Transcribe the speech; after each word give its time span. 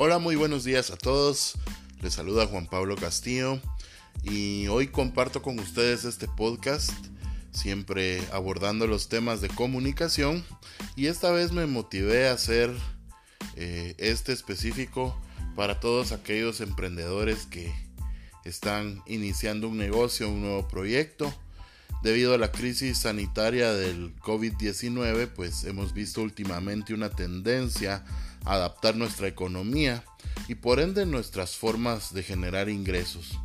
Hola, 0.00 0.20
muy 0.20 0.36
buenos 0.36 0.62
días 0.62 0.92
a 0.92 0.96
todos. 0.96 1.54
Les 2.02 2.14
saluda 2.14 2.46
Juan 2.46 2.68
Pablo 2.68 2.94
Castillo 2.94 3.60
y 4.22 4.68
hoy 4.68 4.86
comparto 4.86 5.42
con 5.42 5.58
ustedes 5.58 6.04
este 6.04 6.28
podcast, 6.28 6.92
siempre 7.50 8.22
abordando 8.30 8.86
los 8.86 9.08
temas 9.08 9.40
de 9.40 9.48
comunicación 9.48 10.44
y 10.94 11.06
esta 11.06 11.32
vez 11.32 11.50
me 11.50 11.66
motivé 11.66 12.28
a 12.28 12.34
hacer 12.34 12.72
eh, 13.56 13.96
este 13.98 14.32
específico 14.32 15.20
para 15.56 15.80
todos 15.80 16.12
aquellos 16.12 16.60
emprendedores 16.60 17.46
que 17.46 17.74
están 18.44 19.02
iniciando 19.08 19.68
un 19.68 19.78
negocio, 19.78 20.28
un 20.28 20.42
nuevo 20.42 20.68
proyecto. 20.68 21.34
Debido 22.02 22.32
a 22.34 22.38
la 22.38 22.52
crisis 22.52 22.98
sanitaria 22.98 23.72
del 23.72 24.14
COVID-19, 24.16 25.28
pues 25.34 25.64
hemos 25.64 25.92
visto 25.92 26.22
últimamente 26.22 26.94
una 26.94 27.10
tendencia 27.10 28.04
adaptar 28.44 28.96
nuestra 28.96 29.26
economía 29.26 30.04
y 30.46 30.54
por 30.54 30.78
ende 30.78 31.06
nuestras 31.06 31.56
formas 31.56 32.14
de 32.14 32.22
generar 32.22 32.68
ingresos. 32.68 33.38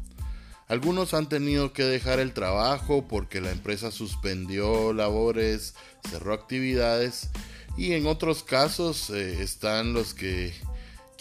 Algunos 0.67 1.13
han 1.13 1.27
tenido 1.27 1.73
que 1.73 1.84
dejar 1.84 2.20
el 2.20 2.34
trabajo 2.34 3.08
porque 3.08 3.41
la 3.41 3.52
empresa 3.52 3.91
suspendió 3.91 4.94
labores, 4.94 5.73
cerró 6.09 6.33
actividades 6.33 7.30
y 7.75 7.94
en 7.94 8.05
otros 8.05 8.44
casos 8.44 9.09
eh, 9.09 9.41
están 9.41 9.94
los 9.94 10.13
que 10.13 10.53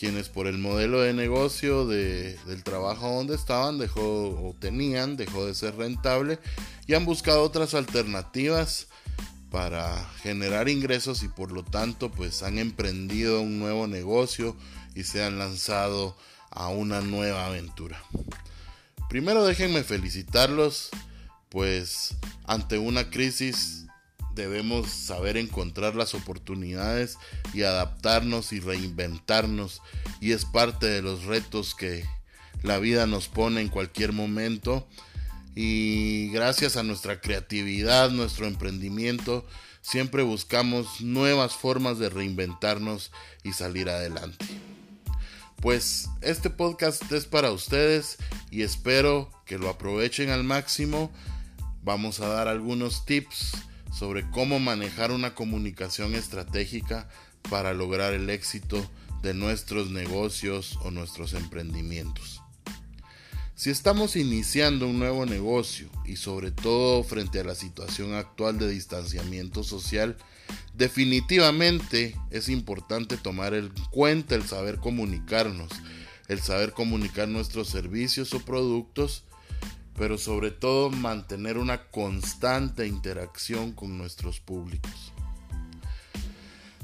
quienes 0.03 0.29
por 0.29 0.49
el 0.49 0.59
modelo 0.59 1.01
de 1.01 1.13
negocio 1.13 1.87
de, 1.87 2.37
del 2.47 2.65
trabajo 2.65 3.09
donde 3.09 3.37
estaban 3.37 3.79
dejó 3.79 4.31
o 4.31 4.57
tenían 4.59 5.17
dejó 5.17 5.47
de 5.47 5.55
ser 5.55 5.77
rentable 5.77 6.41
y 6.89 6.95
han 6.95 7.05
buscado 7.05 7.45
otras 7.45 7.73
alternativas 7.75 8.89
para 9.49 10.05
generar 10.21 10.69
ingresos 10.69 11.23
y 11.23 11.29
por 11.29 11.53
lo 11.53 11.63
tanto 11.63 12.11
pues 12.11 12.43
han 12.43 12.59
emprendido 12.59 13.43
un 13.43 13.61
nuevo 13.61 13.87
negocio 13.87 14.57
y 14.97 15.05
se 15.05 15.23
han 15.23 15.39
lanzado 15.39 16.17
a 16.51 16.67
una 16.67 17.01
nueva 17.01 17.47
aventura. 17.47 18.03
Primero 19.09 19.45
déjenme 19.45 19.85
felicitarlos 19.85 20.91
pues 21.49 22.17
ante 22.45 22.77
una 22.77 23.09
crisis 23.09 23.87
debemos 24.35 24.91
saber 24.91 25.37
encontrar 25.37 25.95
las 25.95 26.15
oportunidades 26.15 27.19
y 27.53 27.63
adaptarnos 27.63 28.53
y 28.53 28.61
reinventarnos 28.61 29.83
y 30.21 30.33
es 30.33 30.45
parte 30.45 30.87
de 30.87 31.03
los 31.03 31.25
retos 31.25 31.75
que 31.75 32.05
la 32.63 32.79
vida 32.79 33.07
nos 33.07 33.29
pone 33.29 33.61
en 33.61 33.69
cualquier 33.69 34.13
momento 34.13 34.87
y 35.55 36.31
gracias 36.31 36.77
a 36.77 36.83
nuestra 36.83 37.21
creatividad, 37.21 38.11
nuestro 38.11 38.47
emprendimiento, 38.47 39.47
siempre 39.83 40.23
buscamos 40.23 41.01
nuevas 41.03 41.55
formas 41.55 41.99
de 41.99 42.09
reinventarnos 42.09 43.13
y 43.43 43.53
salir 43.53 43.91
adelante. 43.91 44.47
Pues 45.61 46.09
este 46.23 46.51
podcast 46.51 47.11
es 47.13 47.27
para 47.27 47.53
ustedes 47.53 48.17
y 48.51 48.63
espero 48.63 49.31
que 49.45 49.59
lo 49.59 49.69
aprovechen 49.69 50.31
al 50.31 50.43
máximo. 50.43 51.13
Vamos 51.83 52.21
a 52.21 52.29
dar 52.29 52.49
algunos 52.49 53.05
tips 53.05 53.53
sobre 53.93 54.29
cómo 54.31 54.59
manejar 54.59 55.13
una 55.13 55.35
comunicación 55.35 56.15
estratégica 56.15 57.09
para 57.49 57.75
lograr 57.75 58.15
el 58.15 58.31
éxito 58.31 58.85
de 59.23 59.35
nuestros 59.35 59.91
negocios 59.91 60.79
o 60.83 60.91
nuestros 60.91 61.35
emprendimientos. 61.35 62.43
Si 63.55 63.71
estamos 63.71 64.17
iniciando 64.17 64.89
un 64.89 64.99
nuevo 64.99 65.25
negocio 65.25 65.89
y 66.05 66.17
sobre 66.17 66.51
todo 66.51 67.05
frente 67.05 67.39
a 67.39 67.45
la 67.45 67.55
situación 67.55 68.15
actual 68.15 68.59
de 68.59 68.69
distanciamiento 68.69 69.63
social, 69.63 70.17
definitivamente 70.75 72.17
es 72.31 72.49
importante 72.49 73.17
tomar 73.17 73.55
en 73.55 73.73
cuenta 73.91 74.35
el 74.35 74.45
saber 74.49 74.79
comunicarnos, 74.79 75.71
el 76.27 76.41
saber 76.41 76.73
comunicar 76.73 77.29
nuestros 77.29 77.69
servicios 77.69 78.35
o 78.35 78.41
productos, 78.41 79.25
pero 80.03 80.19
sobre 80.19 80.51
todo 80.51 80.91
mantener 80.91 81.59
una 81.59 81.85
constante 81.85 82.89
interacción 82.89 83.71
con 83.71 83.97
nuestros 83.97 84.41
públicos. 84.41 85.13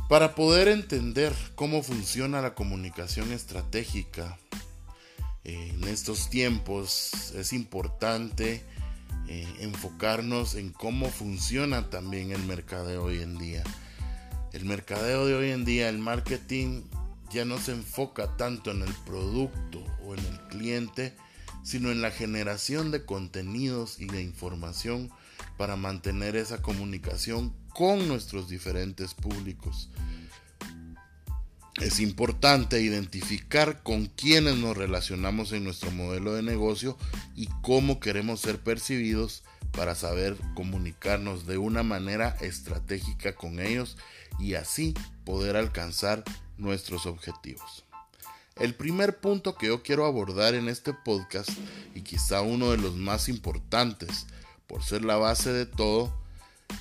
Para 0.08 0.36
poder 0.36 0.68
entender 0.68 1.34
cómo 1.56 1.82
funciona 1.82 2.40
la 2.40 2.54
comunicación 2.54 3.32
estratégica, 3.32 4.38
en 5.42 5.82
estos 5.82 6.30
tiempos 6.30 7.32
es 7.34 7.52
importante 7.52 8.62
eh, 9.26 9.48
enfocarnos 9.62 10.54
en 10.54 10.70
cómo 10.70 11.10
funciona 11.10 11.90
también 11.90 12.30
el 12.30 12.44
mercadeo 12.44 13.06
hoy 13.06 13.20
en 13.20 13.36
día. 13.36 13.64
El 14.52 14.64
mercadeo 14.64 15.26
de 15.26 15.34
hoy 15.34 15.50
en 15.50 15.64
día, 15.64 15.88
el 15.88 15.98
marketing 15.98 16.84
ya 17.32 17.44
no 17.44 17.58
se 17.58 17.72
enfoca 17.72 18.36
tanto 18.36 18.70
en 18.70 18.82
el 18.82 18.94
producto 19.04 19.84
o 20.04 20.14
en 20.14 20.24
el 20.24 20.38
cliente, 20.50 21.16
sino 21.68 21.90
en 21.90 22.00
la 22.00 22.10
generación 22.10 22.90
de 22.90 23.04
contenidos 23.04 24.00
y 24.00 24.06
de 24.06 24.22
información 24.22 25.10
para 25.58 25.76
mantener 25.76 26.34
esa 26.34 26.62
comunicación 26.62 27.52
con 27.74 28.08
nuestros 28.08 28.48
diferentes 28.48 29.12
públicos. 29.12 29.90
Es 31.78 32.00
importante 32.00 32.80
identificar 32.80 33.82
con 33.82 34.06
quiénes 34.06 34.56
nos 34.56 34.78
relacionamos 34.78 35.52
en 35.52 35.64
nuestro 35.64 35.90
modelo 35.90 36.32
de 36.32 36.42
negocio 36.42 36.96
y 37.36 37.50
cómo 37.60 38.00
queremos 38.00 38.40
ser 38.40 38.58
percibidos 38.60 39.44
para 39.72 39.94
saber 39.94 40.38
comunicarnos 40.54 41.46
de 41.46 41.58
una 41.58 41.82
manera 41.82 42.34
estratégica 42.40 43.34
con 43.34 43.60
ellos 43.60 43.98
y 44.38 44.54
así 44.54 44.94
poder 45.26 45.58
alcanzar 45.58 46.24
nuestros 46.56 47.04
objetivos. 47.04 47.84
El 48.58 48.74
primer 48.74 49.20
punto 49.20 49.54
que 49.54 49.68
yo 49.68 49.82
quiero 49.82 50.04
abordar 50.04 50.54
en 50.54 50.68
este 50.68 50.92
podcast 50.92 51.48
y 51.94 52.02
quizá 52.02 52.40
uno 52.40 52.72
de 52.72 52.78
los 52.78 52.96
más 52.96 53.28
importantes 53.28 54.26
por 54.66 54.82
ser 54.82 55.04
la 55.04 55.16
base 55.16 55.52
de 55.52 55.64
todo 55.64 56.12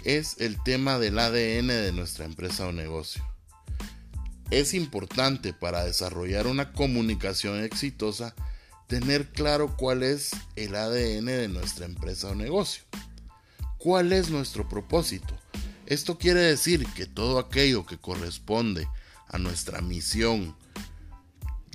es 0.04 0.38
el 0.40 0.62
tema 0.64 0.98
del 0.98 1.20
ADN 1.20 1.68
de 1.68 1.92
nuestra 1.92 2.26
empresa 2.26 2.66
o 2.68 2.72
negocio. 2.72 3.24
Es 4.50 4.74
importante 4.74 5.54
para 5.54 5.84
desarrollar 5.84 6.48
una 6.48 6.74
comunicación 6.74 7.64
exitosa 7.64 8.34
tener 8.88 9.28
claro 9.28 9.76
cuál 9.76 10.02
es 10.02 10.32
el 10.56 10.76
ADN 10.76 11.26
de 11.26 11.48
nuestra 11.48 11.86
empresa 11.86 12.30
o 12.30 12.36
negocio. 12.36 12.84
¿Cuál 13.78 14.14
es 14.14 14.30
nuestro 14.30 14.68
propósito? 14.68 15.38
Esto 15.86 16.18
quiere 16.18 16.40
decir 16.40 16.88
que 16.96 17.06
todo 17.06 17.38
aquello 17.38 17.86
que 17.86 17.98
corresponde 17.98 18.88
a 19.28 19.38
nuestra 19.38 19.82
misión, 19.82 20.56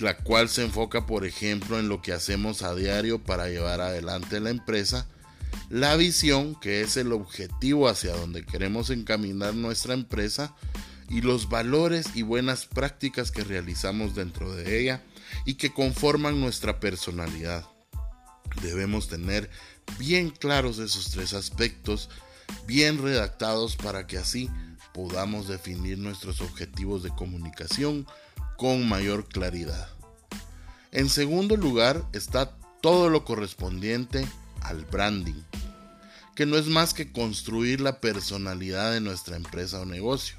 la 0.02 0.16
cual 0.16 0.48
se 0.48 0.64
enfoca 0.64 1.06
por 1.06 1.24
ejemplo 1.24 1.78
en 1.78 1.88
lo 1.88 2.02
que 2.02 2.12
hacemos 2.12 2.62
a 2.62 2.74
diario 2.74 3.22
para 3.22 3.48
llevar 3.48 3.80
adelante 3.80 4.40
la 4.40 4.50
empresa, 4.50 5.06
la 5.70 5.96
visión, 5.96 6.54
que 6.60 6.82
es 6.82 6.96
el 6.96 7.12
objetivo 7.12 7.88
hacia 7.88 8.12
donde 8.12 8.44
queremos 8.44 8.90
encaminar 8.90 9.54
nuestra 9.54 9.94
empresa, 9.94 10.54
y 11.08 11.20
los 11.20 11.48
valores 11.50 12.06
y 12.14 12.22
buenas 12.22 12.64
prácticas 12.64 13.30
que 13.30 13.44
realizamos 13.44 14.14
dentro 14.14 14.54
de 14.54 14.80
ella 14.80 15.02
y 15.44 15.54
que 15.54 15.72
conforman 15.72 16.40
nuestra 16.40 16.80
personalidad. 16.80 17.66
Debemos 18.62 19.08
tener 19.08 19.50
bien 19.98 20.30
claros 20.30 20.78
esos 20.78 21.10
tres 21.10 21.34
aspectos, 21.34 22.08
bien 22.66 23.02
redactados 23.02 23.76
para 23.76 24.06
que 24.06 24.16
así 24.16 24.48
podamos 24.94 25.48
definir 25.48 25.98
nuestros 25.98 26.40
objetivos 26.40 27.02
de 27.02 27.10
comunicación 27.10 28.06
con 28.62 28.88
mayor 28.88 29.26
claridad. 29.26 29.88
En 30.92 31.08
segundo 31.08 31.56
lugar 31.56 32.00
está 32.12 32.56
todo 32.80 33.10
lo 33.10 33.24
correspondiente 33.24 34.24
al 34.60 34.84
branding, 34.84 35.42
que 36.36 36.46
no 36.46 36.56
es 36.56 36.68
más 36.68 36.94
que 36.94 37.10
construir 37.10 37.80
la 37.80 38.00
personalidad 38.00 38.92
de 38.92 39.00
nuestra 39.00 39.34
empresa 39.34 39.80
o 39.80 39.84
negocio 39.84 40.36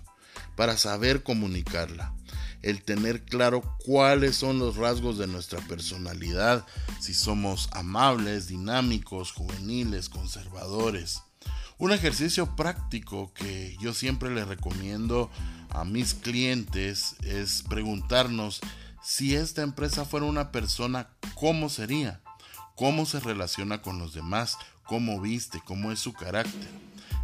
para 0.56 0.78
saber 0.78 1.24
comunicarla. 1.24 2.14
El 2.62 2.82
tener 2.84 3.26
claro 3.26 3.62
cuáles 3.84 4.38
son 4.38 4.58
los 4.58 4.78
rasgos 4.78 5.18
de 5.18 5.28
nuestra 5.28 5.60
personalidad, 5.60 6.66
si 7.02 7.14
somos 7.14 7.68
amables, 7.74 8.48
dinámicos, 8.48 9.34
juveniles, 9.34 10.08
conservadores. 10.08 11.24
Un 11.78 11.92
ejercicio 11.92 12.56
práctico 12.56 13.34
que 13.34 13.76
yo 13.82 13.94
siempre 13.94 14.34
le 14.34 14.46
recomiendo 14.46 15.30
a 15.74 15.84
mis 15.84 16.14
clientes 16.14 17.16
es 17.24 17.64
preguntarnos 17.64 18.62
si 19.04 19.36
esta 19.36 19.64
empresa 19.64 20.06
fuera 20.06 20.26
una 20.26 20.52
persona, 20.52 21.10
¿cómo 21.36 21.70
sería? 21.70 22.22
¿Cómo 22.76 23.06
se 23.06 23.20
relaciona 23.20 23.82
con 23.82 24.00
los 24.00 24.14
demás? 24.14 24.58
¿Cómo 24.86 25.20
viste? 25.20 25.62
¿Cómo 25.66 25.92
es 25.92 26.00
su 26.00 26.14
carácter? 26.14 26.70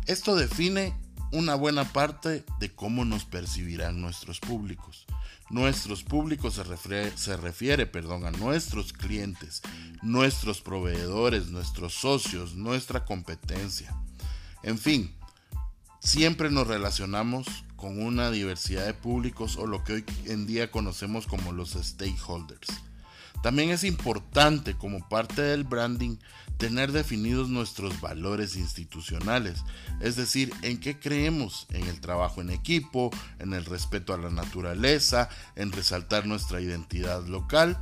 Esto 0.06 0.36
define 0.36 0.94
una 1.31 1.56
buena 1.56 1.86
parte 1.86 2.44
de 2.60 2.74
cómo 2.74 3.06
nos 3.06 3.25
percibirán 3.25 4.01
nuestros 4.01 4.40
públicos. 4.40 5.06
Nuestros 5.50 6.04
públicos 6.04 6.56
se 6.56 6.63
refiere, 6.63 7.18
se 7.18 7.38
refiere 7.38 7.86
perdón, 7.86 8.25
a 8.25 8.31
nuestros 8.31 8.94
clientes, 8.94 9.62
nuestros 10.01 10.62
proveedores, 10.62 11.48
nuestros 11.48 11.94
socios, 11.94 12.56
nuestra 12.56 13.06
competencia. 13.06 13.96
En 14.63 14.78
fin, 14.78 15.16
siempre 16.00 16.50
nos 16.51 16.68
relacionamos 16.68 17.48
con 17.79 18.01
una 18.01 18.29
diversidad 18.29 18.85
de 18.85 18.93
públicos 18.93 19.55
o 19.57 19.65
lo 19.65 19.83
que 19.83 19.93
hoy 19.93 20.05
en 20.25 20.45
día 20.45 20.69
conocemos 20.69 21.25
como 21.25 21.51
los 21.53 21.71
stakeholders. 21.71 22.67
También 23.41 23.69
es 23.69 23.85
importante 23.85 24.75
como 24.75 25.07
parte 25.07 25.41
del 25.41 25.63
branding 25.63 26.17
tener 26.57 26.91
definidos 26.91 27.47
nuestros 27.47 28.01
valores 28.01 28.57
institucionales, 28.57 29.63
es 30.01 30.17
decir, 30.17 30.51
en 30.61 30.77
qué 30.77 30.99
creemos, 30.99 31.67
en 31.69 31.87
el 31.87 32.01
trabajo 32.01 32.41
en 32.41 32.49
equipo, 32.49 33.11
en 33.39 33.53
el 33.53 33.63
respeto 33.63 34.13
a 34.13 34.17
la 34.17 34.29
naturaleza, 34.29 35.29
en 35.55 35.71
resaltar 35.71 36.25
nuestra 36.25 36.59
identidad 36.59 37.25
local 37.27 37.81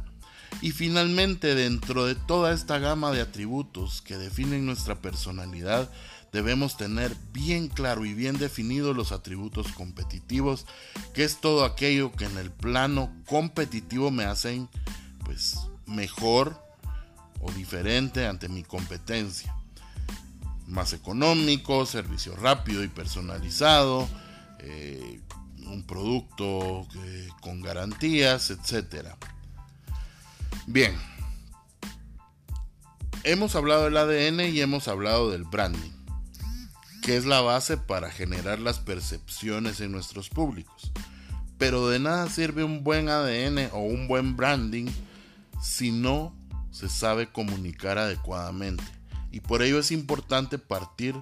y 0.61 0.71
finalmente 0.71 1.55
dentro 1.55 2.05
de 2.05 2.15
toda 2.15 2.53
esta 2.53 2.77
gama 2.79 3.11
de 3.11 3.21
atributos 3.21 4.01
que 4.01 4.17
definen 4.17 4.65
nuestra 4.65 5.01
personalidad, 5.01 5.89
debemos 6.31 6.77
tener 6.77 7.15
bien 7.33 7.67
claro 7.67 8.05
y 8.05 8.13
bien 8.13 8.37
definidos 8.37 8.95
los 8.95 9.11
atributos 9.11 9.71
competitivos, 9.71 10.65
que 11.13 11.23
es 11.23 11.37
todo 11.37 11.65
aquello 11.65 12.11
que 12.11 12.25
en 12.25 12.37
el 12.37 12.51
plano 12.51 13.13
competitivo 13.25 14.11
me 14.11 14.25
hacen 14.25 14.69
pues 15.23 15.57
mejor 15.85 16.61
o 17.39 17.51
diferente 17.51 18.27
ante 18.27 18.49
mi 18.49 18.63
competencia. 18.63 19.55
Más 20.67 20.93
económico, 20.93 21.85
servicio 21.85 22.35
rápido 22.35 22.83
y 22.83 22.89
personalizado, 22.89 24.07
eh, 24.59 25.21
un 25.65 25.83
producto 25.83 26.87
eh, 27.03 27.29
con 27.41 27.61
garantías, 27.61 28.51
etc. 28.51 29.15
Bien, 30.65 30.93
hemos 33.23 33.55
hablado 33.55 33.85
del 33.85 33.97
ADN 33.97 34.53
y 34.53 34.61
hemos 34.61 34.87
hablado 34.87 35.31
del 35.31 35.43
branding, 35.43 35.91
que 37.07 37.15
es 37.15 37.25
la 37.25 37.39
base 37.39 37.77
para 37.77 38.11
generar 38.11 38.59
las 38.59 38.79
percepciones 38.79 39.79
en 39.79 39.93
nuestros 39.93 40.27
públicos. 40.27 40.91
Pero 41.57 41.87
de 41.87 41.99
nada 41.99 42.29
sirve 42.29 42.65
un 42.65 42.83
buen 42.83 43.07
ADN 43.07 43.69
o 43.71 43.79
un 43.79 44.09
buen 44.09 44.35
branding 44.35 44.87
si 45.61 45.93
no 45.93 46.35
se 46.69 46.89
sabe 46.89 47.31
comunicar 47.31 47.97
adecuadamente. 47.97 48.83
Y 49.31 49.39
por 49.39 49.61
ello 49.61 49.79
es 49.79 49.91
importante 49.91 50.57
partir 50.57 51.15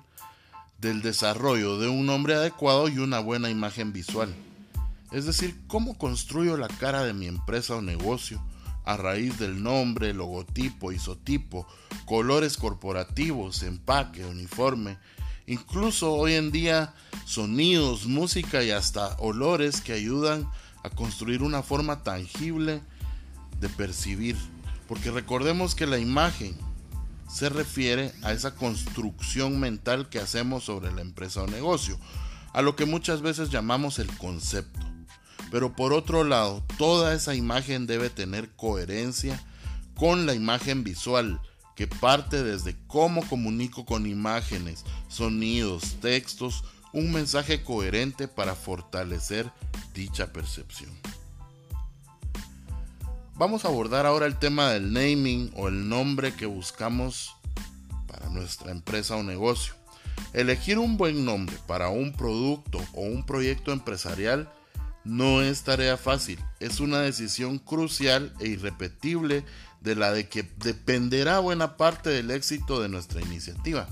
del 0.79 1.03
desarrollo 1.03 1.77
de 1.77 1.87
un 1.87 2.07
nombre 2.07 2.33
adecuado 2.33 2.89
y 2.89 2.97
una 2.97 3.19
buena 3.19 3.51
imagen 3.51 3.93
visual. 3.93 4.33
Es 5.11 5.27
decir, 5.27 5.55
cómo 5.67 5.99
construyo 5.99 6.57
la 6.57 6.67
cara 6.67 7.03
de 7.03 7.13
mi 7.13 7.27
empresa 7.27 7.75
o 7.75 7.83
negocio 7.83 8.43
a 8.85 8.97
raíz 8.97 9.37
del 9.37 9.61
nombre, 9.61 10.15
logotipo, 10.15 10.91
isotipo, 10.91 11.67
colores 12.05 12.57
corporativos, 12.57 13.61
empaque, 13.61 14.25
uniforme, 14.25 14.97
incluso 15.47 16.13
hoy 16.13 16.33
en 16.33 16.51
día 16.51 16.93
sonidos, 17.25 18.05
música 18.05 18.63
y 18.63 18.71
hasta 18.71 19.15
olores 19.17 19.81
que 19.81 19.93
ayudan 19.93 20.49
a 20.83 20.89
construir 20.89 21.43
una 21.43 21.63
forma 21.63 22.03
tangible 22.03 22.81
de 23.59 23.69
percibir 23.69 24.35
porque 24.87 25.11
recordemos 25.11 25.75
que 25.75 25.87
la 25.87 25.97
imagen 25.97 26.55
se 27.27 27.49
refiere 27.49 28.13
a 28.21 28.33
esa 28.33 28.55
construcción 28.55 29.59
mental 29.59 30.09
que 30.09 30.19
hacemos 30.19 30.63
sobre 30.63 30.91
la 30.91 31.01
empresa 31.01 31.43
o 31.43 31.47
negocio, 31.47 31.97
a 32.53 32.61
lo 32.61 32.75
que 32.75 32.85
muchas 32.85 33.21
veces 33.21 33.49
llamamos 33.49 33.99
el 33.99 34.07
concepto. 34.17 34.79
Pero 35.51 35.75
por 35.75 35.93
otro 35.93 36.23
lado, 36.23 36.63
toda 36.77 37.13
esa 37.13 37.35
imagen 37.35 37.87
debe 37.87 38.09
tener 38.09 38.49
coherencia 38.55 39.43
con 39.95 40.25
la 40.25 40.33
imagen 40.33 40.83
visual, 40.83 41.41
que 41.75 41.87
parte 41.87 42.43
desde 42.43 42.75
cómo 42.87 43.27
comunico 43.27 43.85
con 43.85 44.05
imágenes, 44.07 44.85
sonidos, 45.09 45.97
textos, 46.01 46.63
un 46.93 47.11
mensaje 47.11 47.61
coherente 47.61 48.27
para 48.27 48.55
fortalecer 48.55 49.51
dicha 49.93 50.31
percepción. 50.31 50.91
Vamos 53.35 53.65
a 53.65 53.67
abordar 53.67 54.05
ahora 54.05 54.27
el 54.27 54.39
tema 54.39 54.69
del 54.69 54.93
naming 54.93 55.51
o 55.55 55.67
el 55.67 55.89
nombre 55.89 56.33
que 56.33 56.45
buscamos 56.45 57.35
para 58.07 58.29
nuestra 58.29 58.71
empresa 58.71 59.17
o 59.17 59.23
negocio. 59.23 59.73
Elegir 60.31 60.79
un 60.79 60.95
buen 60.95 61.25
nombre 61.25 61.57
para 61.67 61.89
un 61.89 62.13
producto 62.13 62.79
o 62.93 63.01
un 63.01 63.25
proyecto 63.25 63.73
empresarial 63.73 64.49
no 65.05 65.41
es 65.41 65.63
tarea 65.63 65.97
fácil, 65.97 66.39
es 66.59 66.79
una 66.79 66.99
decisión 66.99 67.59
crucial 67.59 68.33
e 68.39 68.47
irrepetible 68.47 69.45
de 69.81 69.95
la 69.95 70.11
de 70.11 70.27
que 70.27 70.43
dependerá 70.57 71.39
buena 71.39 71.77
parte 71.77 72.09
del 72.09 72.31
éxito 72.31 72.81
de 72.81 72.89
nuestra 72.89 73.21
iniciativa. 73.21 73.87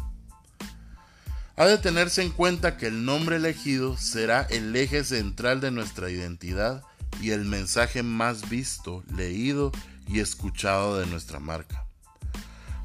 Ha 1.55 1.65
de 1.65 1.77
tenerse 1.77 2.23
en 2.23 2.31
cuenta 2.31 2.77
que 2.77 2.87
el 2.87 3.05
nombre 3.05 3.35
elegido 3.35 3.95
será 3.95 4.41
el 4.49 4.75
eje 4.75 5.03
central 5.03 5.61
de 5.61 5.69
nuestra 5.69 6.09
identidad 6.09 6.83
y 7.21 7.29
el 7.29 7.45
mensaje 7.45 8.01
más 8.01 8.49
visto, 8.49 9.03
leído 9.15 9.71
y 10.07 10.19
escuchado 10.19 10.97
de 10.97 11.05
nuestra 11.05 11.39
marca. 11.39 11.82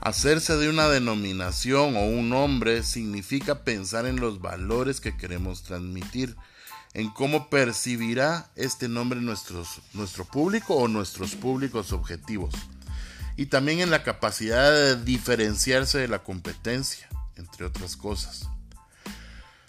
Hacerse 0.00 0.56
de 0.56 0.68
una 0.68 0.88
denominación 0.88 1.96
o 1.96 2.04
un 2.04 2.28
nombre 2.28 2.82
significa 2.84 3.64
pensar 3.64 4.06
en 4.06 4.20
los 4.20 4.40
valores 4.40 5.00
que 5.00 5.16
queremos 5.16 5.64
transmitir, 5.64 6.36
en 6.94 7.10
cómo 7.10 7.50
percibirá 7.50 8.50
este 8.56 8.88
nombre 8.88 9.20
nuestro 9.20 10.24
público 10.24 10.76
o 10.76 10.88
nuestros 10.88 11.34
públicos 11.34 11.92
objetivos, 11.92 12.54
y 13.36 13.46
también 13.46 13.80
en 13.80 13.90
la 13.90 14.02
capacidad 14.04 14.70
de 14.70 14.96
diferenciarse 14.96 15.98
de 15.98 16.08
la 16.08 16.22
competencia, 16.22 17.08
entre 17.36 17.66
otras 17.66 17.96
cosas. 17.96 18.48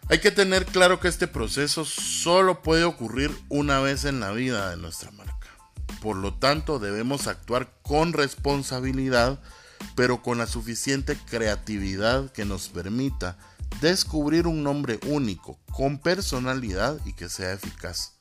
Hay 0.10 0.20
que 0.20 0.32
tener 0.32 0.66
claro 0.66 1.00
que 1.00 1.08
este 1.08 1.28
proceso 1.28 1.86
solo 1.86 2.64
puede 2.64 2.84
ocurrir 2.84 3.32
una 3.48 3.80
vez 3.80 4.06
en 4.06 4.20
la 4.20 4.32
vida 4.32 4.70
de 4.70 4.78
nuestra 4.78 5.12
marca. 5.12 5.48
Por 6.02 6.16
lo 6.18 6.34
tanto, 6.34 6.80
debemos 6.80 7.28
actuar 7.28 7.72
con 7.84 8.14
responsabilidad, 8.14 9.40
pero 9.96 10.22
con 10.22 10.38
la 10.38 10.48
suficiente 10.48 11.18
creatividad 11.30 12.32
que 12.32 12.46
nos 12.46 12.70
permita 12.70 13.38
descubrir 13.82 14.48
un 14.48 14.64
nombre 14.64 15.00
único, 15.06 15.60
con 15.72 16.00
personalidad 16.00 17.00
y 17.06 17.14
que 17.14 17.30
sea 17.30 17.54
eficaz. 17.54 18.14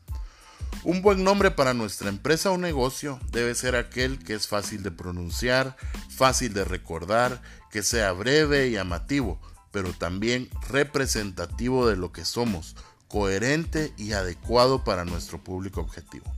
Un 0.85 1.03
buen 1.03 1.25
nombre 1.25 1.51
para 1.51 1.75
nuestra 1.75 2.09
empresa 2.09 2.51
o 2.51 2.59
negocio 2.59 3.19
debe 3.33 3.55
ser 3.55 3.75
aquel 3.75 4.19
que 4.19 4.35
es 4.35 4.47
fácil 4.47 4.83
de 4.83 4.91
pronunciar, 4.91 5.77
fácil 6.09 6.55
de 6.55 6.65
recordar, 6.65 7.43
que 7.71 7.83
sea 7.83 8.13
breve 8.13 8.69
y 8.69 8.73
llamativo, 8.73 9.41
pero 9.73 9.93
también 9.93 10.49
representativo 10.69 11.89
de 11.89 11.97
lo 11.97 12.13
que 12.13 12.25
somos, 12.25 12.77
coherente 13.09 13.93
y 13.97 14.13
adecuado 14.13 14.85
para 14.85 15.05
nuestro 15.05 15.43
público 15.43 15.81
objetivo. 15.81 16.33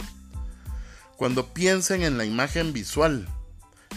Cuando 1.17 1.53
piensen 1.53 2.03
en 2.03 2.17
la 2.17 2.25
imagen 2.25 2.73
visual, 2.73 3.29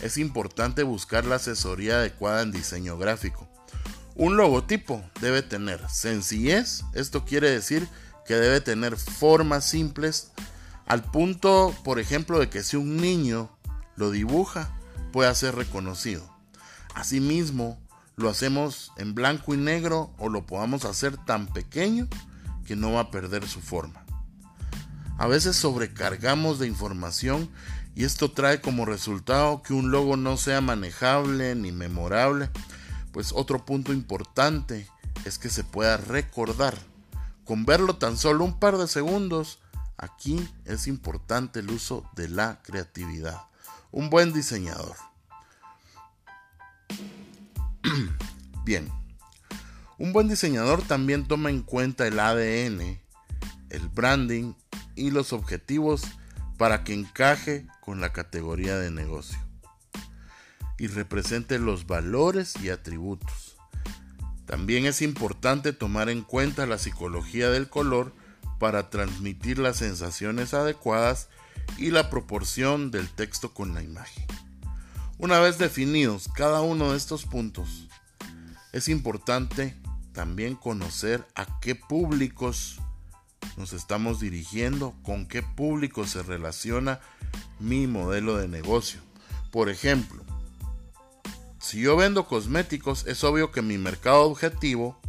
es 0.02 0.18
importante 0.18 0.84
buscar 0.84 1.26
la 1.26 1.36
asesoría 1.36 1.96
adecuada 1.96 2.42
en 2.42 2.52
diseño 2.52 2.98
gráfico. 2.98 3.48
Un 4.16 4.38
logotipo 4.38 5.04
debe 5.22 5.42
tener 5.42 5.82
sencillez, 5.90 6.84
esto 6.94 7.26
quiere 7.26 7.50
decir 7.50 7.88
que 8.26 8.36
debe 8.36 8.62
tener 8.62 8.98
formas 8.98 9.66
simples 9.66 10.32
al 10.86 11.04
punto, 11.04 11.74
por 11.84 12.00
ejemplo, 12.00 12.40
de 12.40 12.50
que 12.50 12.64
si 12.64 12.78
un 12.78 12.98
niño 12.98 13.50
lo 13.96 14.12
dibuja, 14.12 14.78
pueda 15.12 15.34
ser 15.34 15.56
reconocido. 15.56 16.30
Asimismo, 16.94 17.80
lo 18.16 18.30
hacemos 18.30 18.92
en 18.98 19.16
blanco 19.16 19.54
y 19.54 19.58
negro 19.58 20.14
o 20.18 20.30
lo 20.30 20.46
podamos 20.46 20.86
hacer 20.86 21.18
tan 21.18 21.48
pequeño 21.48 22.08
que 22.66 22.76
no 22.76 22.92
va 22.92 23.02
a 23.02 23.12
perder 23.12 23.48
su 23.48 23.62
forma. 23.62 24.06
A 25.18 25.28
veces 25.28 25.56
sobrecargamos 25.56 26.60
de 26.60 26.68
información 26.68 27.50
y 27.96 28.06
esto 28.06 28.32
trae 28.32 28.62
como 28.62 28.86
resultado 28.86 29.62
que 29.62 29.74
un 29.74 29.92
logo 29.92 30.18
no 30.18 30.38
sea 30.38 30.62
manejable 30.62 31.56
ni 31.56 31.72
memorable, 31.72 32.50
pues 33.12 33.32
otro 33.34 33.66
punto 33.66 33.94
importante 33.94 34.88
es 35.26 35.38
que 35.38 35.50
se 35.50 35.64
pueda 35.64 35.98
recordar. 35.98 36.76
Con 37.46 37.66
verlo 37.66 37.98
tan 37.98 38.18
solo 38.18 38.46
un 38.46 38.60
par 38.60 38.78
de 38.78 38.88
segundos, 38.88 39.60
aquí 39.98 40.48
es 40.66 40.88
importante 40.88 41.60
el 41.60 41.70
uso 41.70 42.10
de 42.16 42.30
la 42.30 42.62
creatividad. 42.64 43.44
Un 43.92 44.10
buen 44.10 44.34
diseñador 44.34 44.96
Bien, 48.66 48.90
un 49.98 50.14
buen 50.14 50.30
diseñador 50.30 50.82
también 50.82 51.28
toma 51.28 51.50
en 51.50 51.62
cuenta 51.62 52.08
el 52.08 52.20
ADN, 52.20 53.00
el 53.70 53.90
branding 53.94 54.54
y 54.96 55.12
los 55.12 55.34
objetivos 55.34 56.04
para 56.64 56.86
que 56.86 56.94
encaje 56.94 57.68
con 57.82 58.00
la 58.00 58.14
categoría 58.14 58.78
de 58.78 58.90
negocio 58.90 59.38
y 60.78 60.88
represente 60.88 61.60
los 61.60 61.88
valores 61.88 62.56
y 62.64 62.70
atributos. 62.70 63.58
También 64.46 64.86
es 64.86 65.02
importante 65.02 65.74
tomar 65.74 66.08
en 66.08 66.22
cuenta 66.22 66.66
la 66.66 66.78
psicología 66.78 67.50
del 67.50 67.68
color 67.68 68.16
para 68.60 68.90
transmitir 68.90 69.60
las 69.60 69.76
sensaciones 69.76 70.54
adecuadas 70.54 71.28
y 71.78 71.92
la 71.92 72.10
proporción 72.10 72.92
del 72.92 73.10
texto 73.10 73.54
con 73.54 73.74
la 73.74 73.84
imagen. 73.84 74.26
Una 75.18 75.42
vez 75.42 75.58
definidos 75.58 76.30
cada 76.34 76.62
uno 76.62 76.92
de 76.92 76.98
estos 76.98 77.26
puntos, 77.26 77.90
es 78.72 78.88
importante 78.88 79.76
también 80.14 80.56
conocer 80.56 81.28
a 81.36 81.60
qué 81.60 81.76
públicos 81.76 82.80
nos 83.58 83.74
estamos 83.74 84.20
dirigiendo, 84.20 84.94
con 85.04 85.28
qué 85.28 85.42
público 85.44 86.06
se 86.06 86.24
relaciona 86.24 87.00
mi 87.60 87.88
modelo 87.88 88.38
de 88.38 88.48
negocio. 88.48 89.00
Por 89.52 89.70
ejemplo, 89.70 90.24
si 91.60 91.82
yo 91.82 91.96
vendo 91.96 92.28
cosméticos, 92.28 93.06
es 93.08 93.24
obvio 93.24 93.52
que 93.52 93.62
mi 93.62 93.78
mercado 93.78 94.24
objetivo 94.24 95.00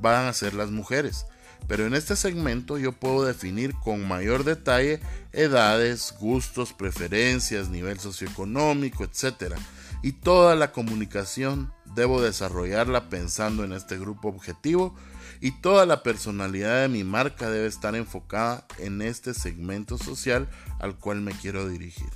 van 0.00 0.26
a 0.26 0.32
ser 0.32 0.54
las 0.54 0.70
mujeres. 0.70 1.26
Pero 1.68 1.86
en 1.86 1.94
este 1.94 2.16
segmento 2.16 2.78
yo 2.78 2.92
puedo 2.92 3.24
definir 3.24 3.74
con 3.74 4.08
mayor 4.08 4.44
detalle 4.44 5.00
edades, 5.32 6.14
gustos, 6.18 6.72
preferencias, 6.72 7.68
nivel 7.68 8.00
socioeconómico, 8.00 9.04
etc. 9.04 9.54
Y 10.02 10.12
toda 10.12 10.56
la 10.56 10.72
comunicación 10.72 11.72
debo 11.94 12.22
desarrollarla 12.22 13.08
pensando 13.08 13.62
en 13.62 13.72
este 13.72 13.98
grupo 13.98 14.28
objetivo 14.28 14.96
y 15.40 15.52
toda 15.52 15.86
la 15.86 16.02
personalidad 16.02 16.82
de 16.82 16.88
mi 16.88 17.02
marca 17.02 17.48
debe 17.50 17.66
estar 17.66 17.96
enfocada 17.96 18.66
en 18.78 19.00
este 19.00 19.32
segmento 19.32 19.96
social 19.96 20.48
al 20.78 20.96
cual 20.96 21.22
me 21.22 21.32
quiero 21.32 21.68
dirigir. 21.68 22.10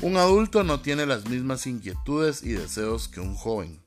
Un 0.00 0.16
adulto 0.16 0.64
no 0.64 0.80
tiene 0.80 1.06
las 1.06 1.26
mismas 1.28 1.66
inquietudes 1.66 2.42
y 2.42 2.52
deseos 2.52 3.08
que 3.08 3.20
un 3.20 3.34
joven, 3.34 3.80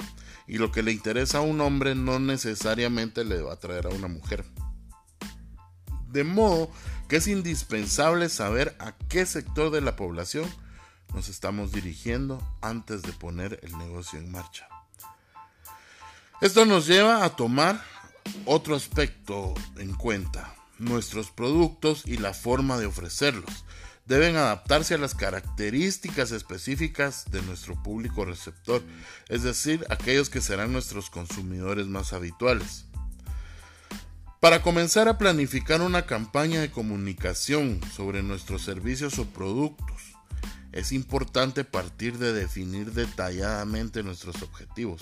y 0.47 0.57
lo 0.57 0.71
que 0.71 0.83
le 0.83 0.93
interesa 0.93 1.39
a 1.39 1.41
un 1.41 1.59
hombre 1.59 1.95
no 1.95 2.19
necesariamente 2.19 3.25
le 3.25 3.41
va 3.41 3.51
a 3.51 3.55
atraer 3.55 3.87
a 3.87 3.89
una 3.89 4.07
mujer. 4.07 4.45
De 6.09 6.23
modo 6.23 6.71
que 7.09 7.17
es 7.17 7.27
indispensable 7.27 8.29
saber 8.29 8.75
a 8.79 8.93
qué 9.09 9.25
sector 9.25 9.69
de 9.71 9.81
la 9.81 9.97
población 9.97 10.45
nos 11.13 11.27
estamos 11.29 11.71
dirigiendo 11.71 12.41
antes 12.61 13.01
de 13.01 13.11
poner 13.11 13.59
el 13.63 13.77
negocio 13.77 14.19
en 14.19 14.31
marcha. 14.31 14.67
Esto 16.39 16.65
nos 16.65 16.85
lleva 16.85 17.25
a 17.25 17.29
tomar 17.35 17.81
otro 18.45 18.75
aspecto 18.75 19.53
en 19.77 19.93
cuenta, 19.93 20.55
nuestros 20.79 21.31
productos 21.31 22.03
y 22.05 22.17
la 22.17 22.33
forma 22.33 22.77
de 22.77 22.85
ofrecerlos. 22.85 23.65
Deben 24.05 24.37
adaptarse 24.37 24.93
a 24.93 24.97
las 24.97 25.15
características 25.15 26.31
específicas 26.31 27.25
de 27.29 27.41
nuestro 27.41 27.81
público 27.83 28.23
receptor, 28.23 28.81
es 29.27 29.43
decir, 29.43 29.85
aquellos 29.89 30.29
que 30.29 30.39
serán 30.39 30.71
nuestros 30.71 31.09
consumidores 31.09 31.87
más 31.87 32.13
habituales. 32.13 32.85
Para 34.39 34.61
comenzar 34.61 35.09
a 35.09 35.17
planificar 35.17 35.81
una 35.81 36.05
campaña 36.05 36.61
de 36.61 36.71
comunicación 36.71 37.81
sobre 37.93 38.23
nuestros 38.23 38.61
servicios 38.61 39.19
o 39.19 39.25
productos, 39.25 40.01
es 40.71 40.91
importante 40.91 41.65
partir 41.65 42.17
de 42.17 42.31
definir 42.33 42.93
detalladamente 42.93 44.03
nuestros 44.03 44.41
objetivos 44.41 45.01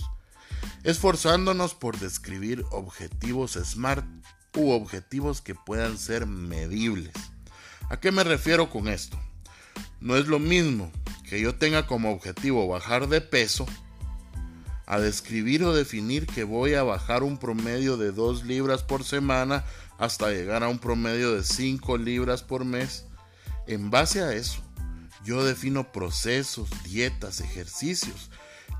esforzándonos 0.84 1.74
por 1.74 2.00
describir 2.00 2.64
objetivos 2.72 3.54
SMART 3.54 4.06
u 4.56 4.72
objetivos 4.72 5.42
que 5.42 5.56
puedan 5.56 5.98
ser 5.98 6.26
medibles. 6.26 7.14
¿A 7.90 8.00
qué 8.00 8.12
me 8.12 8.24
refiero 8.24 8.70
con 8.70 8.88
esto? 8.88 9.20
No 10.00 10.16
es 10.18 10.28
lo 10.28 10.40
mismo 10.40 10.92
que 11.28 11.42
yo 11.42 11.56
tenga 11.56 11.88
como 11.88 12.12
objetivo 12.12 12.68
bajar 12.68 13.08
de 13.08 13.22
peso 13.22 13.66
a 14.86 15.00
describir 15.00 15.64
o 15.64 15.74
definir 15.74 16.28
que 16.28 16.44
voy 16.44 16.76
a 16.76 16.84
bajar 16.84 17.24
un 17.24 17.38
promedio 17.38 17.98
de 17.98 18.12
2 18.12 18.46
libras 18.46 18.84
por 18.84 19.04
semana 19.04 19.64
hasta 19.98 20.30
llegar 20.30 20.64
a 20.64 20.70
un 20.70 20.80
promedio 20.80 21.34
de 21.34 21.44
5 21.44 21.98
libras 21.98 22.44
por 22.44 22.66
mes. 22.66 23.06
En 23.68 23.90
base 23.90 24.22
a 24.22 24.34
eso, 24.34 24.62
yo 25.24 25.44
defino 25.44 25.92
procesos, 25.92 26.70
dietas, 26.84 27.42
ejercicios 27.42 28.30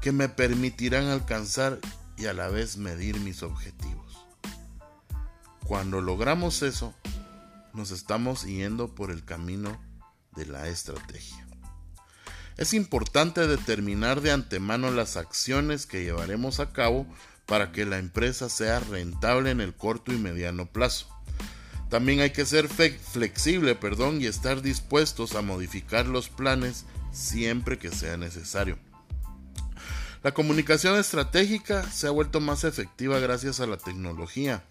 que 0.02 0.12
me 0.12 0.30
permitirán 0.30 1.08
alcanzar 1.08 1.80
y 2.18 2.28
a 2.28 2.34
la 2.34 2.48
vez 2.48 2.78
medir 2.78 3.20
mis 3.20 3.44
objetivos. 3.44 4.26
Cuando 5.66 6.02
logramos 6.02 6.62
eso, 6.62 6.94
nos 7.74 7.92
estamos 7.92 8.44
yendo 8.44 8.94
por 8.94 9.12
el 9.12 9.26
camino 9.26 9.82
de 10.36 10.46
la 10.46 10.68
estrategia. 10.68 11.46
Es 12.58 12.74
importante 12.74 13.48
determinar 13.48 14.22
de 14.22 14.32
antemano 14.32 14.92
las 14.92 15.18
acciones 15.18 15.86
que 15.86 16.04
llevaremos 16.04 16.60
a 16.60 16.72
cabo 16.72 17.06
para 17.46 17.72
que 17.72 17.86
la 17.86 17.98
empresa 17.98 18.48
sea 18.48 18.80
rentable 18.80 19.52
en 19.52 19.60
el 19.60 19.74
corto 19.74 20.14
y 20.14 20.18
mediano 20.18 20.66
plazo. 20.66 21.08
También 21.90 22.22
hay 22.22 22.32
que 22.32 22.46
ser 22.46 22.68
flexible, 22.68 23.76
perdón, 23.76 24.22
y 24.22 24.26
estar 24.26 24.62
dispuestos 24.62 25.36
a 25.36 25.42
modificar 25.42 26.08
los 26.08 26.30
planes 26.30 26.86
siempre 27.12 27.78
que 27.78 27.92
sea 27.92 28.18
necesario. 28.18 28.78
La 30.26 30.34
comunicación 30.34 30.98
estratégica 30.98 31.84
se 31.92 32.08
ha 32.08 32.10
vuelto 32.10 32.40
más 32.40 32.64
efectiva 32.64 33.20
gracias 33.20 33.60
a 33.60 33.68
la 33.68 33.78
tecnología 33.78 34.64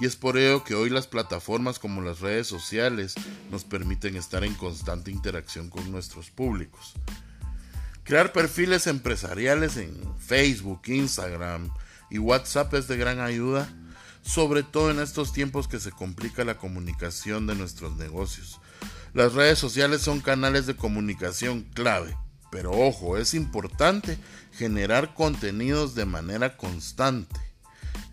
y 0.00 0.06
es 0.06 0.16
por 0.16 0.36
ello 0.36 0.64
que 0.64 0.74
hoy 0.74 0.90
las 0.90 1.06
plataformas 1.06 1.78
como 1.78 2.02
las 2.02 2.18
redes 2.18 2.48
sociales 2.48 3.14
nos 3.52 3.62
permiten 3.62 4.16
estar 4.16 4.42
en 4.42 4.54
constante 4.54 5.12
interacción 5.12 5.70
con 5.70 5.92
nuestros 5.92 6.30
públicos. 6.30 6.94
Crear 8.02 8.32
perfiles 8.32 8.88
empresariales 8.88 9.76
en 9.76 9.96
Facebook, 10.18 10.82
Instagram 10.86 11.70
y 12.10 12.18
WhatsApp 12.18 12.74
es 12.74 12.88
de 12.88 12.96
gran 12.96 13.20
ayuda, 13.20 13.72
sobre 14.22 14.64
todo 14.64 14.90
en 14.90 14.98
estos 14.98 15.32
tiempos 15.32 15.68
que 15.68 15.78
se 15.78 15.92
complica 15.92 16.42
la 16.42 16.58
comunicación 16.58 17.46
de 17.46 17.54
nuestros 17.54 17.96
negocios. 17.96 18.60
Las 19.14 19.34
redes 19.34 19.60
sociales 19.60 20.02
son 20.02 20.18
canales 20.20 20.66
de 20.66 20.74
comunicación 20.74 21.62
clave 21.74 22.16
pero 22.56 22.70
ojo, 22.70 23.18
es 23.18 23.34
importante 23.34 24.16
generar 24.52 25.12
contenidos 25.12 25.94
de 25.94 26.06
manera 26.06 26.56
constante 26.56 27.38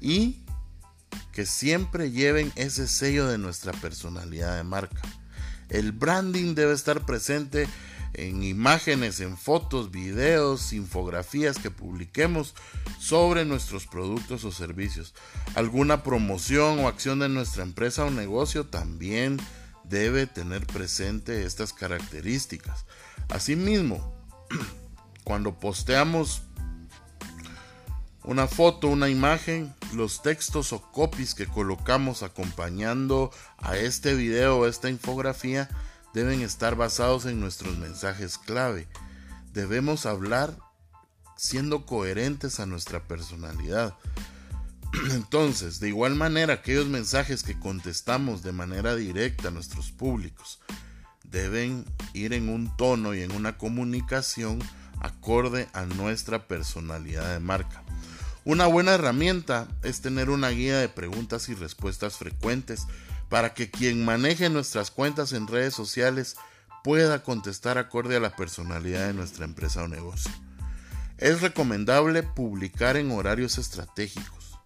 y 0.01 0.43
que 1.31 1.45
siempre 1.45 2.11
lleven 2.11 2.51
ese 2.57 2.89
sello 2.89 3.25
de 3.25 3.37
nuestra 3.37 3.71
personalidad 3.71 4.57
de 4.57 4.65
marca. 4.65 5.01
El 5.69 5.93
branding 5.93 6.55
debe 6.55 6.73
estar 6.73 7.05
presente 7.05 7.69
en 8.15 8.43
imágenes, 8.43 9.21
en 9.21 9.37
fotos, 9.37 9.91
videos, 9.91 10.73
infografías 10.73 11.57
que 11.57 11.71
publiquemos 11.71 12.53
sobre 12.99 13.45
nuestros 13.45 13.87
productos 13.87 14.43
o 14.43 14.51
servicios. 14.51 15.13
Alguna 15.55 16.03
promoción 16.03 16.79
o 16.79 16.89
acción 16.89 17.19
de 17.19 17.29
nuestra 17.29 17.63
empresa 17.63 18.03
o 18.03 18.11
negocio 18.11 18.65
también 18.65 19.37
debe 19.85 20.27
tener 20.27 20.67
presente 20.67 21.45
estas 21.45 21.71
características. 21.71 22.83
Asimismo, 23.29 24.22
cuando 25.23 25.59
posteamos 25.59 26.43
una 28.23 28.47
foto, 28.47 28.87
una 28.87 29.09
imagen, 29.09 29.73
los 29.93 30.21
textos 30.21 30.71
o 30.71 30.81
copies 30.91 31.35
que 31.35 31.45
colocamos 31.45 32.23
acompañando 32.23 33.31
a 33.57 33.77
este 33.77 34.15
video 34.15 34.59
o 34.59 34.65
esta 34.65 34.89
infografía 34.89 35.69
deben 36.13 36.41
estar 36.41 36.75
basados 36.75 37.25
en 37.25 37.39
nuestros 37.39 37.77
mensajes 37.77 38.37
clave. 38.37 38.87
Debemos 39.51 40.05
hablar 40.05 40.57
siendo 41.35 41.85
coherentes 41.85 42.59
a 42.59 42.65
nuestra 42.65 43.03
personalidad. 43.03 43.97
Entonces, 45.11 45.79
de 45.79 45.89
igual 45.89 46.15
manera, 46.15 46.55
aquellos 46.55 46.87
mensajes 46.87 47.43
que 47.43 47.59
contestamos 47.59 48.41
de 48.41 48.53
manera 48.53 48.95
directa 48.95 49.49
a 49.49 49.51
nuestros 49.51 49.91
públicos 49.91 50.59
deben 51.33 51.83
ir 52.13 52.31
en 52.31 52.47
un 52.47 52.75
tono 52.77 53.13
y 53.13 53.23
en 53.23 53.33
una 53.33 53.57
comunicación 53.57 54.59
acorde 55.01 55.67
a 55.73 55.83
nuestra 55.83 56.47
personalidad 56.47 57.33
de 57.33 57.39
marca. 57.39 57.83
Una 58.45 58.67
buena 58.67 58.93
herramienta 58.93 59.67
es 59.81 60.01
tener 60.01 60.29
una 60.29 60.49
guía 60.49 60.77
de 60.77 60.89
preguntas 60.89 61.49
y 61.49 61.55
respuestas 61.55 62.17
frecuentes 62.17 62.85
para 63.29 63.53
que 63.53 63.71
quien 63.71 64.05
maneje 64.05 64.49
nuestras 64.49 64.91
cuentas 64.91 65.33
en 65.33 65.47
redes 65.47 65.73
sociales 65.73 66.35
pueda 66.83 67.23
contestar 67.23 67.77
acorde 67.77 68.17
a 68.17 68.19
la 68.19 68.35
personalidad 68.35 69.07
de 69.07 69.13
nuestra 69.13 69.45
empresa 69.45 69.83
o 69.83 69.87
negocio. 69.87 70.31
Es 71.17 71.41
recomendable 71.41 72.21
publicar 72.21 72.95
en 72.95 73.11
horarios 73.11 73.57
estratégicos. 73.57 74.59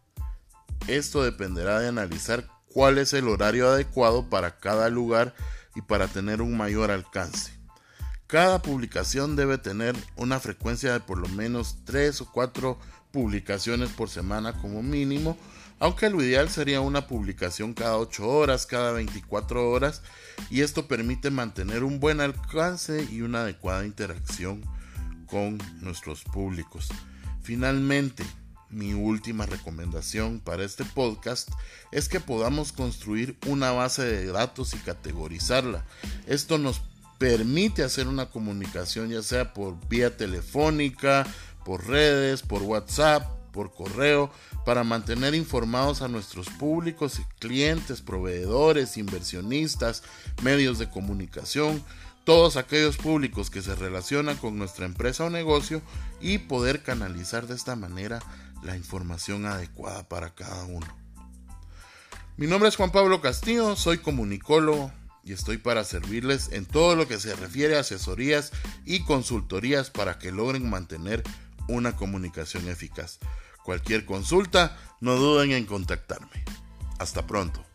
Esto 0.87 1.23
dependerá 1.23 1.79
de 1.79 1.87
analizar 1.87 2.47
cuál 2.73 2.97
es 2.97 3.13
el 3.13 3.27
horario 3.27 3.69
adecuado 3.69 4.29
para 4.29 4.57
cada 4.57 4.89
lugar 4.89 5.35
y 5.77 5.81
para 5.81 6.07
tener 6.07 6.41
un 6.41 6.57
mayor 6.57 6.89
alcance. 6.89 7.51
Cada 8.25 8.61
publicación 8.61 9.35
debe 9.35 9.57
tener 9.57 9.95
una 10.17 10.39
frecuencia 10.39 10.91
de 10.91 10.99
por 10.99 11.19
lo 11.19 11.29
menos 11.29 11.77
3 11.85 12.19
o 12.21 12.31
4 12.31 12.77
publicaciones 13.11 13.89
por 13.91 14.09
semana 14.09 14.53
como 14.53 14.81
mínimo, 14.81 15.37
aunque 15.79 16.09
lo 16.09 16.21
ideal 16.21 16.49
sería 16.49 16.81
una 16.81 17.07
publicación 17.07 17.75
cada 17.75 17.97
8 17.97 18.27
horas, 18.27 18.65
cada 18.65 18.91
24 18.91 19.69
horas, 19.69 20.01
y 20.49 20.61
esto 20.61 20.87
permite 20.87 21.29
mantener 21.29 21.83
un 21.83 21.99
buen 21.99 22.19
alcance 22.19 23.07
y 23.09 23.21
una 23.21 23.41
adecuada 23.41 23.85
interacción 23.85 24.63
con 25.27 25.59
nuestros 25.79 26.23
públicos. 26.23 26.89
Finalmente, 27.43 28.25
mi 28.69 28.93
última 28.93 29.45
recomendación 29.45 30.39
para 30.39 30.63
este 30.63 30.83
podcast 30.85 31.49
es 31.91 32.09
que 32.09 32.19
podamos 32.19 32.71
construir 32.71 33.37
una 33.47 33.71
base 33.71 34.03
de 34.03 34.25
datos 34.27 34.73
y 34.73 34.77
categorizarla. 34.77 35.85
Esto 36.27 36.57
nos 36.57 36.81
permite 37.17 37.83
hacer 37.83 38.07
una 38.07 38.29
comunicación 38.29 39.09
ya 39.09 39.23
sea 39.23 39.53
por 39.53 39.75
vía 39.87 40.15
telefónica, 40.17 41.25
por 41.63 41.87
redes, 41.87 42.41
por 42.41 42.61
WhatsApp, 42.61 43.23
por 43.51 43.73
correo 43.73 44.31
para 44.65 44.83
mantener 44.83 45.33
informados 45.33 46.01
a 46.01 46.07
nuestros 46.07 46.47
públicos 46.49 47.21
clientes, 47.39 48.01
proveedores, 48.01 48.97
inversionistas, 48.97 50.03
medios 50.43 50.77
de 50.77 50.89
comunicación, 50.89 51.81
todos 52.23 52.57
aquellos 52.57 52.97
públicos 52.97 53.49
que 53.49 53.61
se 53.61 53.73
relacionan 53.73 54.35
con 54.35 54.57
nuestra 54.57 54.85
empresa 54.85 55.23
o 55.23 55.29
negocio 55.29 55.81
y 56.19 56.39
poder 56.39 56.83
canalizar 56.83 57.47
de 57.47 57.55
esta 57.55 57.77
manera 57.77 58.19
la 58.63 58.75
información 58.75 59.45
adecuada 59.45 60.07
para 60.07 60.33
cada 60.33 60.65
uno. 60.65 60.87
Mi 62.37 62.47
nombre 62.47 62.69
es 62.69 62.75
Juan 62.75 62.91
Pablo 62.91 63.21
Castillo, 63.21 63.75
soy 63.75 63.97
comunicólogo 63.97 64.91
y 65.23 65.33
estoy 65.33 65.57
para 65.57 65.83
servirles 65.83 66.49
en 66.51 66.65
todo 66.65 66.95
lo 66.95 67.07
que 67.07 67.19
se 67.19 67.35
refiere 67.35 67.75
a 67.75 67.81
asesorías 67.81 68.51
y 68.85 69.03
consultorías 69.03 69.89
para 69.89 70.19
que 70.19 70.31
logren 70.31 70.69
mantener 70.69 71.23
una 71.67 71.95
comunicación 71.95 72.69
eficaz. 72.69 73.19
Cualquier 73.63 74.05
consulta, 74.05 74.77
no 75.01 75.15
duden 75.15 75.51
en 75.51 75.65
contactarme. 75.65 76.45
Hasta 76.99 77.27
pronto. 77.27 77.65